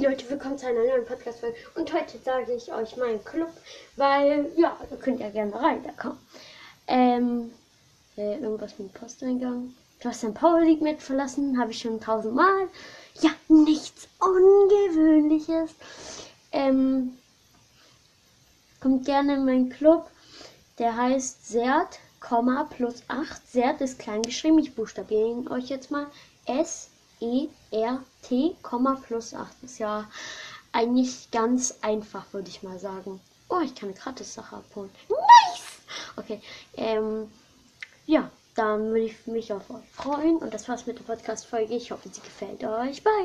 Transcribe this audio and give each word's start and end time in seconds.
Leute, 0.00 0.30
willkommen 0.30 0.56
zu 0.56 0.66
einer 0.66 0.78
neuen 0.78 1.04
Podcast-Folge. 1.04 1.54
Und 1.74 1.92
heute 1.92 2.16
sage 2.24 2.54
ich 2.54 2.72
euch 2.72 2.96
meinen 2.96 3.22
Club, 3.24 3.50
weil, 3.96 4.50
ja, 4.56 4.74
ihr 4.90 4.96
könnt 4.96 5.20
ja 5.20 5.28
gerne 5.28 5.54
rein, 5.54 5.84
da 5.84 5.90
kommen. 5.92 6.18
Ähm, 6.86 7.52
äh, 8.16 8.38
irgendwas 8.38 8.78
mit 8.78 8.88
dem 8.88 8.98
Posteingang. 8.98 9.74
Du 10.00 10.08
hast 10.08 10.22
dein 10.22 10.32
Power 10.32 10.62
League 10.62 10.80
mit 10.80 11.02
verlassen, 11.02 11.58
habe 11.60 11.72
ich 11.72 11.80
schon 11.80 12.00
tausendmal. 12.00 12.68
Ja, 13.20 13.32
nichts 13.48 14.08
Ungewöhnliches. 14.18 15.72
Ähm, 16.52 17.18
kommt 18.80 19.04
gerne 19.04 19.34
in 19.34 19.44
meinen 19.44 19.68
Club. 19.68 20.08
Der 20.78 20.96
heißt 20.96 21.48
Sert, 21.48 21.98
plus 22.70 23.02
8. 23.08 23.46
Sert 23.46 23.82
ist 23.82 23.98
klein 23.98 24.22
geschrieben. 24.22 24.58
Ich 24.58 24.74
buchstabiere 24.74 25.50
euch 25.50 25.68
jetzt 25.68 25.90
mal. 25.90 26.06
S 26.46 26.88
E 27.22 27.48
R 27.70 28.02
T, 28.22 28.56
plus 29.06 29.32
8. 29.32 29.62
Ist 29.62 29.78
ja 29.78 30.08
eigentlich 30.72 31.30
ganz 31.30 31.78
einfach, 31.80 32.24
würde 32.32 32.48
ich 32.48 32.62
mal 32.62 32.78
sagen. 32.78 33.20
Oh, 33.48 33.60
ich 33.60 33.74
kann 33.74 33.90
eine 33.90 33.98
Gratis-Sache 33.98 34.56
abholen. 34.56 34.90
Nice! 35.08 35.62
Okay, 36.16 36.40
ähm, 36.76 37.30
ja, 38.06 38.30
dann 38.54 38.88
würde 38.88 39.04
ich 39.04 39.26
mich 39.26 39.52
auf 39.52 39.70
euch 39.70 39.88
freuen. 39.92 40.36
Und 40.36 40.52
das 40.52 40.68
war's 40.68 40.86
mit 40.86 40.98
der 40.98 41.04
Podcast-Folge. 41.04 41.74
Ich 41.74 41.90
hoffe, 41.90 42.08
sie 42.10 42.20
gefällt 42.20 42.64
euch. 42.64 43.02
Bye! 43.04 43.12